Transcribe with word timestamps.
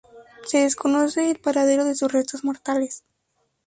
Se 0.47 0.57
desconoce 0.57 1.29
el 1.29 1.37
paradero 1.37 1.85
de 1.85 1.93
sus 1.93 2.11
restos 2.11 2.43
mortales. 2.43 3.03